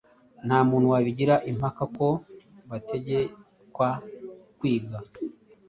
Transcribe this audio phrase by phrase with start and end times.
[0.45, 2.07] Nta muntu wabigira impaka ko
[2.69, 3.89] bategekwa
[4.57, 4.97] kwiga